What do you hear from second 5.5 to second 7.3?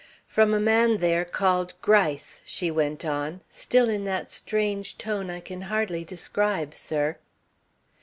hardly describe, sir.